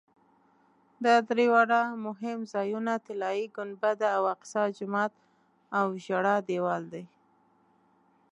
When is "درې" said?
1.29-1.45